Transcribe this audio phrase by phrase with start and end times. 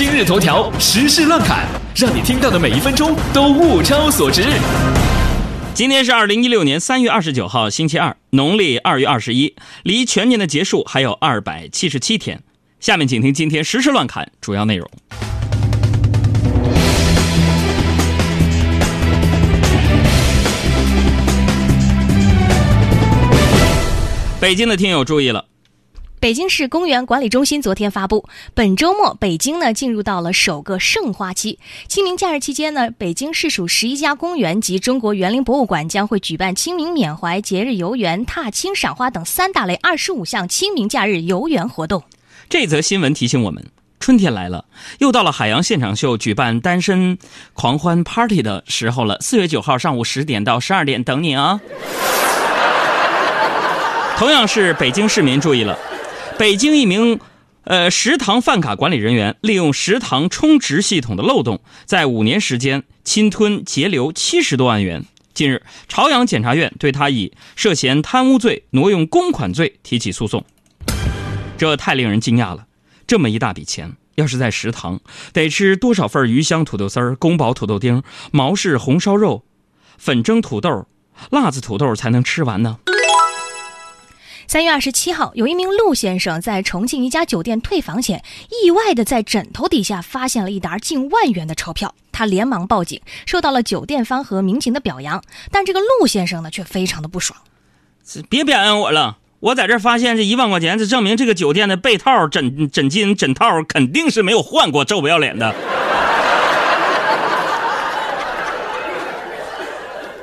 [0.00, 4.46] 今日头条时事乱侃，让你听到的每一分钟都物超所值。
[5.74, 12.42] 今天是二零一六年三月二十九号，星期二，农历二月二十一，离全年的结束还有二百七十七天。
[12.80, 14.90] 下面请听今天时事乱侃主要内容。
[24.40, 25.44] 北京的听友注意了，
[26.20, 31.58] 北京市公园管理中心昨天发布，本周末北京呢进入到了首个盛花期。
[31.88, 42.02] 清明假日期间呢，北京市属十一家公园及中国园林博物馆将会举办清明缅怀、节日游园、踏青赏花等三大类二十五项清明假日游园活动。
[42.50, 43.64] 这则新闻提醒我们，
[43.98, 44.66] 春天来了，
[44.98, 47.16] 又到了海洋现场秀举办单身
[47.54, 49.16] 狂欢 party 的时候了。
[49.22, 51.58] 四月九号上午十点到十二点等你啊！
[54.18, 55.78] 同样是北京市民注意了，
[56.40, 57.20] 北京一名
[57.64, 65.04] 呃食堂饭卡管理人员利用食堂充值系统的漏洞，在五年时间侵吞截留七十多万元。
[65.34, 70.42] 近日，朝阳检察院对他以涉嫌贪污罪、挪用公款罪提起诉讼。
[71.58, 72.64] 这太令人惊讶了！
[73.06, 74.98] 这么一大笔钱，要是在食堂，
[75.34, 79.44] 得吃多少份鱼香土豆丝儿、宫保土豆丁、毛氏红烧肉、
[79.98, 80.86] 粉蒸土豆、
[81.28, 82.78] 辣子土豆才能吃完呢？
[84.50, 88.20] 三月二十七号，有一名陆先生在重庆一家酒店退房前，
[88.64, 91.94] 意外的在枕头底下发现了一沓近万元的钞票。
[92.10, 95.22] 他连忙报警，受到了酒店方和民警的表扬。
[95.52, 97.38] 但这个陆先生呢，却非常的不爽。
[98.28, 105.54] 别表扬我了，我在这发现这一万块钱，这证明这个酒店的被套、枕枕巾、枕套肯定是没有换过，臭不要脸的。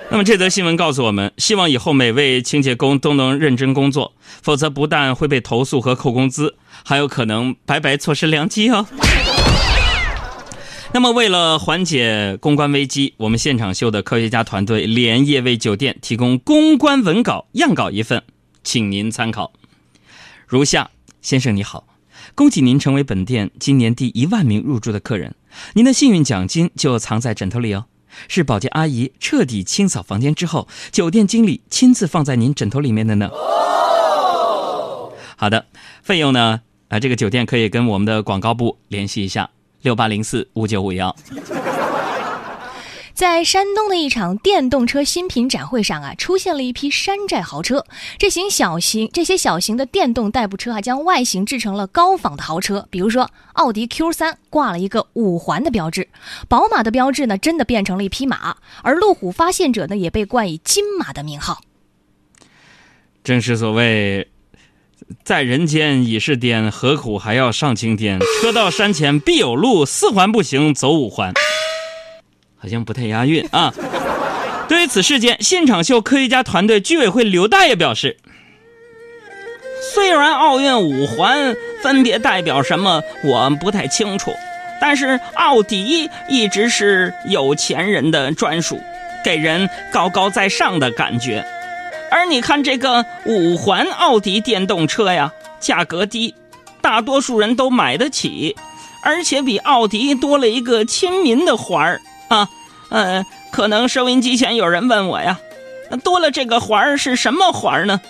[0.09, 8.88] 那么这则新闻告诉我们，希望以后每位清洁工都能认真工作，否则不但会被投诉和扣工资，还有可能白白错失良机哦。
[10.94, 18.24] 那么为了缓解公关危机，我们现场秀的科学家团队连夜为酒店提供公关文稿样稿一份，
[18.63, 19.51] 请您参考。
[20.47, 20.89] 如下，
[21.22, 21.85] 先生你好，
[22.34, 25.35] 恭喜您成为本店今年第一万名入住的客人，
[25.74, 27.85] 您的幸运奖金就藏在枕头里哦。
[28.28, 33.29] 是保洁阿姨彻底清扫房间之后，酒店经理亲自放在您枕头里面的呢。
[35.35, 35.66] 好的，
[36.01, 36.61] 费用呢？
[36.89, 39.50] 啊，这个酒店可以跟我们的广告部联系一下，
[39.81, 41.16] 六八零四五九五幺。
[43.17, 47.83] 在山东的一场电动车新品展会上啊，出现了一批山寨豪车。
[48.19, 52.88] 这型小型这些小型的电动代步车啊，将外形制成了高仿的豪车。
[52.91, 56.09] 比如说，奥迪 Q 三挂了一个五环的标志，
[56.47, 61.61] 宝马的标志呢，真的变成了一匹马，而路虎发现者呢，也被冠以金马的名号。
[63.23, 64.27] 正是所谓，
[65.23, 68.19] 在人间已是癫，何苦还要上青天？
[68.39, 71.33] 车到山前必有路，四环不行走五环。
[72.57, 73.73] 好像不太押韵啊！
[74.68, 78.18] 对于此事件，现场秀科学家团队居委会刘大爷表示
[79.94, 84.34] ：“虽然奥运五环分别代表什么，我不太清楚，
[84.81, 88.81] 但是奥迪一直是有钱人的专属，
[89.24, 91.45] 给人高高在上的感觉。
[92.12, 95.31] 而你看这个五环奥迪电动车呀，
[95.62, 96.35] 价格低，
[96.81, 98.56] 大多数人都买得起，
[99.03, 102.49] 而且比奥迪多了一个亲民的环儿。” 啊，
[102.89, 105.39] 呃，可能收音机前有人问我呀，
[106.03, 108.01] 多了这个环儿是什么环儿呢？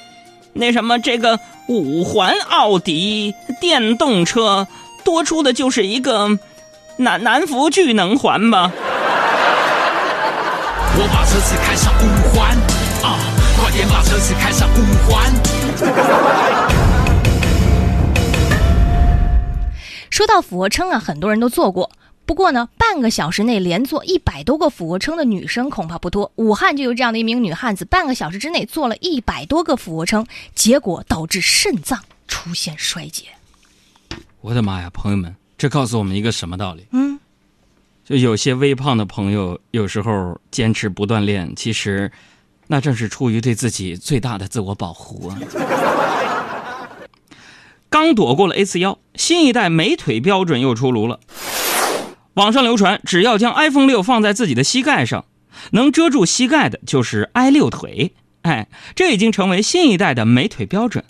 [0.53, 4.67] 那什么，这个五环奥迪电动车
[5.03, 6.39] 多出的就是一个
[6.97, 8.72] 南南孚聚能环吧？
[10.99, 12.57] 我把车子开上五环
[13.03, 13.19] 啊，
[13.61, 15.31] 快点把车子开上五环。
[20.09, 21.91] 说到俯卧撑啊，很多人都做过。
[22.28, 26.30] 不过呢，半个小时内连做一百多个俯卧撑的女生恐怕不多。
[26.36, 33.28] 武汉就有这样的一名女汉子，半个小时之内做了一百多个俯卧撑，结果导致肾脏出现衰竭。
[34.42, 36.86] 我的妈呀，朋友们，这告诉我们一个什么道理？
[36.92, 37.18] 嗯，
[38.03, 42.12] 就有些微胖的朋友，有时候坚持不锻炼，其实
[42.68, 45.40] 那正是出于对自己最大的自我保护啊。
[47.88, 51.22] 刚躲过了 A 四腰，新一代美腿标准又出炉了。
[52.37, 55.25] 网上流传，只要将 iPhone 六放在自己的膝盖上，
[55.72, 58.13] 能遮住膝盖的就是 i 六腿。
[58.43, 61.03] 哎，这已经成为新一代的美腿标准。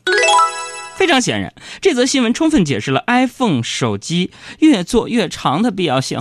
[0.96, 6.18] 非常显然，这则新闻充分解释了 iPhone 手机越做越长的必要性。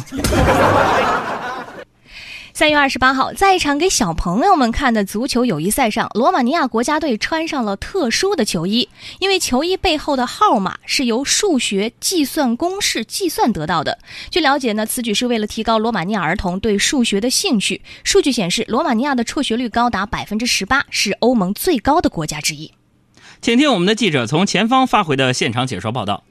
[2.56, 8.88] 三月二十八号，在一场给小朋友们看的足球友谊赛上，罗马尼亚国家队穿上了特殊的球衣，
[9.18, 13.98] 因为球衣背后的号码是由数学计算公式计算得到的。
[14.30, 17.82] 据了解呢，此举是为了提高罗马尼亚儿童对数学的兴趣。
[18.02, 22.72] 数据显示，罗马尼亚的辍学率高达百分之十八，是欧盟最高的国家之一。
[23.42, 26.24] 请听我们的记者从前方发回的现场解说报道。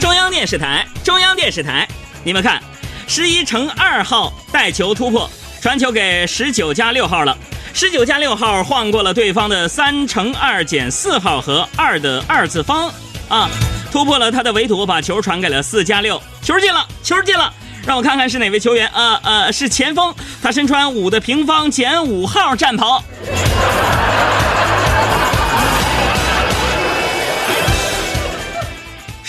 [0.00, 1.86] 中央电视台，中央电视台，
[2.24, 2.62] 你们看。
[3.06, 5.28] 十一乘二号带球突破，
[5.60, 7.36] 传球给十九加六号了。
[7.72, 12.90] 十九加六号晃过了对方的三乘二减四号和二的二次方，
[13.28, 13.48] 啊，
[13.90, 17.52] 突破了他的围堵，把球传给了四加六，球进了，球进了。
[17.86, 23.02] 让我看看是哪位球员，呃呃，是前锋，他身穿五的平方减五号战袍。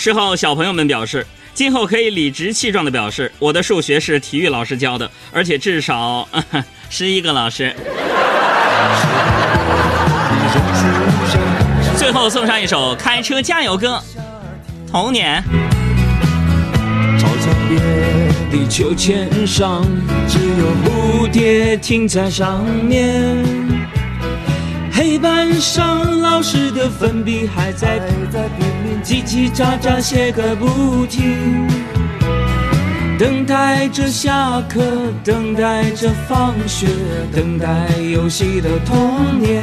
[0.06, 1.26] 事后，小朋友们表示。
[1.52, 6.28] 今后可以理直气壮地表示，我的数学是体育老师教的，而且至少
[6.88, 7.74] 十一个老师。
[11.96, 14.00] 最后送上一首开车加油歌，
[14.92, 15.42] 《童年》。
[17.18, 17.82] 操场边
[18.52, 19.82] 的秋千上，
[20.28, 23.44] 只有蝴蝶停在上面。
[24.92, 28.66] 黑板上老师的粉笔还在拼
[29.04, 31.68] 叽叽喳喳写个不停，
[33.18, 34.82] 等待着下课，
[35.22, 36.86] 等待着放学，
[37.32, 39.62] 等待游戏的童年。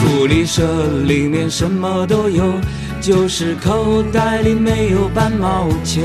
[0.00, 2.54] 福利社里面什么都有，
[3.00, 6.04] 就是口袋里没有半毛钱。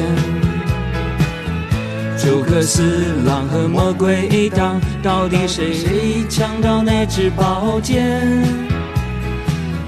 [2.17, 8.66] 诸葛四郎和魔鬼党，到底谁抢到那支宝剑？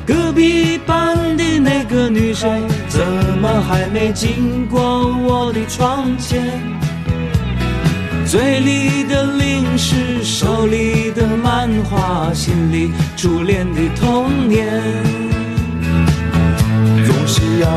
[0.10, 3.00] 隔壁班的那个女生，怎
[3.40, 6.60] 么还没经过我的窗前？
[8.26, 14.82] 嘴里的零食，手里的漫画，心里初恋的童年，
[17.06, 17.70] 总是要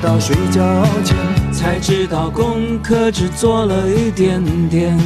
[0.00, 0.62] 到睡觉
[1.04, 1.14] 前。
[1.52, 4.98] 才知道功课只做了一点点，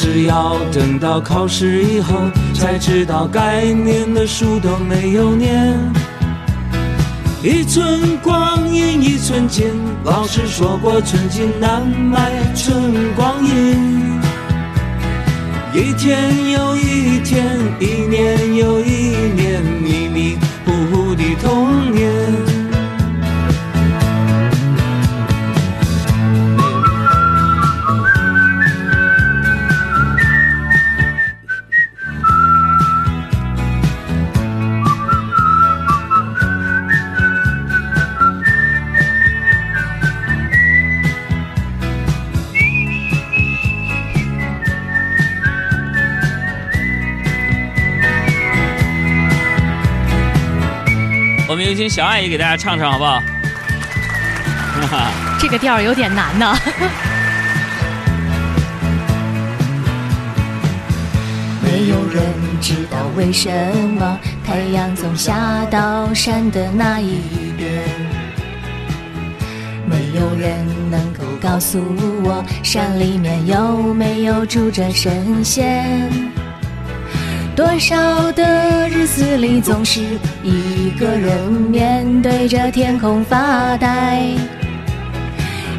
[0.00, 2.14] 是要等到考试以后，
[2.54, 5.76] 才知道该念的书都没有念。
[7.42, 9.66] 一寸光阴一寸金，
[10.04, 14.14] 老师说过寸金难买寸光阴。
[15.74, 22.08] 一天又一天，一年又一年，迷迷糊糊的童年。
[51.56, 53.22] 有请小爱也给大家唱唱，好不好？
[55.40, 56.54] 这个调有点难呢。
[61.62, 62.22] 没有人
[62.60, 63.50] 知道为什
[63.98, 67.20] 么太阳总下到山的那一
[67.56, 67.84] 边，
[69.86, 71.82] 没有人能够告诉
[72.24, 76.10] 我山里面有没有住着神仙。
[77.56, 80.00] 多少的日子里，总是
[80.44, 84.34] 一个人面对着天空发呆，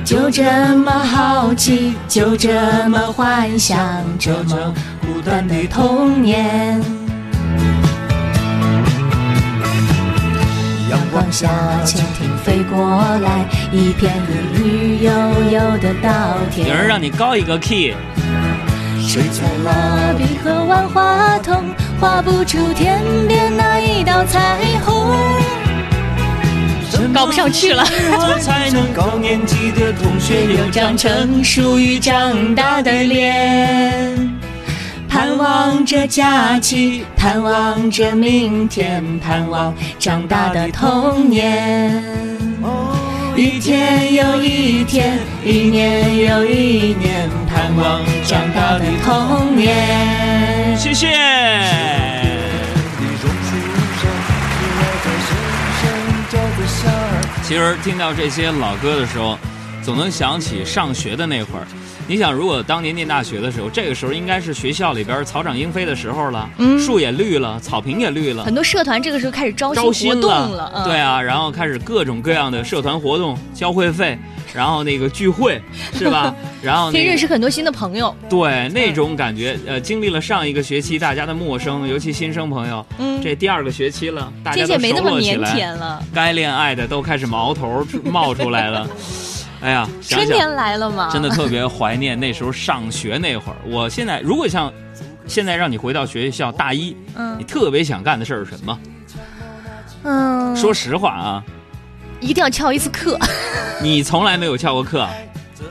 [0.03, 0.43] 就这
[0.77, 2.51] 么好奇，就这
[2.89, 6.81] 么幻想，这么孤单的童年。
[10.89, 11.47] 阳光下，
[11.85, 12.79] 蜻蜓飞过
[13.19, 15.11] 来，一片绿绿油
[15.51, 16.67] 油的稻田。
[16.67, 17.93] 有人让你高一个 key。
[19.01, 21.63] 水彩蜡笔和万花筒，
[21.99, 23.78] 画不出天边那
[27.19, 27.83] 高不上去了。
[27.83, 34.37] 我才能高年级的同学又长成属于长大的脸，
[35.09, 42.01] 盼望着假期，盼望着明天，盼望长大的童年。
[43.35, 50.77] 一天又一天，一年又一年，盼望长大的童年。
[50.77, 52.28] 谢谢。
[57.43, 59.37] 其实听到这些老歌的时候，
[59.81, 61.65] 总能想起上学的那会儿。
[62.09, 74.17] 你想，如果当年念大学的时候，这个时候应该是学校里边草长莺飞的时候了，嗯树也绿了，草坪也绿了很，多社团这个时候开始招招新活动了，嗯、对啊，然后开始各种各样的社团活动，交会费，
[74.55, 75.61] 然后那个聚会，
[75.93, 76.33] 是吧？
[76.63, 78.15] 然后、那个、可以认识很多新的朋友。
[78.27, 86.03] 对那种感觉，呃，经历了上一个学期大家的陌生，尤其新生朋友，嗯，这第二个学期了，大家渐都熟渐没那么腼络起来，腆了。
[86.11, 88.89] 该恋爱的都开始毛头冒出来了。
[89.61, 93.57] 哎呀，想想春天来了嘛，真的特别怀念那时候上学那会儿。
[93.65, 94.71] 我现在如果像
[95.27, 98.79] 现在让你回到学校大一，你嗯特别想干的事儿是什么？
[100.03, 101.43] 嗯，说实话啊，
[102.21, 103.19] 一定要翘一次课，
[103.83, 105.05] 你从来没有翘过课，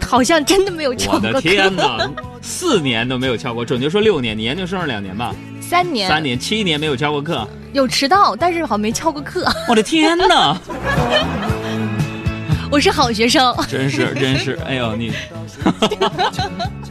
[0.07, 1.41] 好像真的没有翘过我的。
[1.41, 1.99] 天哪，
[2.43, 5.35] 四年都没有翘过，准确说六年，你研究生是两年吧？
[5.63, 9.51] 三年，三年，七年没有翘过课，有迟到，但是好像没翘过课。
[9.69, 10.59] 我的天哪，
[12.71, 13.55] 我是好学生。
[13.69, 15.13] 真是真是，哎呦你。